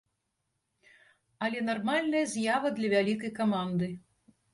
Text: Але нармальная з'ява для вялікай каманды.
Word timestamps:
Але 1.47 1.59
нармальная 1.67 2.21
з'ява 2.31 2.67
для 2.79 2.87
вялікай 2.95 3.31
каманды. 3.41 3.91